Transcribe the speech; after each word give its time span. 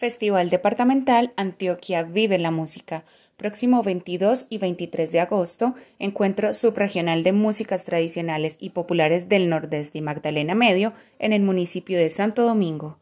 Festival 0.00 0.48
Departamental 0.48 1.34
Antioquia 1.36 2.04
Vive 2.04 2.38
la 2.38 2.50
Música. 2.50 3.04
Próximo 3.36 3.82
22 3.82 4.46
y 4.48 4.56
23 4.56 5.12
de 5.12 5.20
agosto, 5.20 5.74
encuentro 5.98 6.54
subregional 6.54 7.22
de 7.22 7.34
músicas 7.34 7.84
tradicionales 7.84 8.56
y 8.60 8.70
populares 8.70 9.28
del 9.28 9.50
Nordeste 9.50 9.98
y 9.98 10.00
Magdalena 10.00 10.54
Medio 10.54 10.94
en 11.18 11.34
el 11.34 11.42
municipio 11.42 11.98
de 11.98 12.08
Santo 12.08 12.44
Domingo. 12.44 12.96